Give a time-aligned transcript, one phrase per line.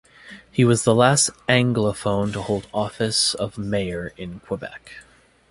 [0.51, 5.03] He was the last Anglophone to hold the office of mayor in Quebec.